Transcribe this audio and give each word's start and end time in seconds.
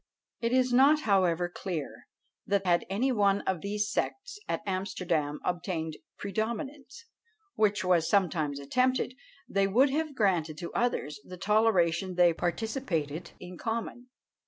It 0.39 0.51
is 0.51 0.73
not, 0.73 1.01
however, 1.01 1.47
clear 1.47 2.07
that 2.47 2.65
had 2.65 2.87
any 2.89 3.11
one 3.11 3.41
of 3.41 3.61
these 3.61 3.87
sects 3.91 4.39
at 4.49 4.63
Amsterdam 4.65 5.39
obtained 5.45 5.97
predominance, 6.17 7.05
which 7.53 7.83
was 7.85 8.09
sometimes 8.09 8.59
attempted, 8.59 9.13
they 9.47 9.67
would 9.67 9.91
have 9.91 10.15
granted 10.15 10.57
to 10.57 10.73
others 10.73 11.19
the 11.23 11.37
toleration 11.37 12.15
they 12.15 12.33
participated 12.33 13.33
in 13.39 13.59
common. 13.59 14.07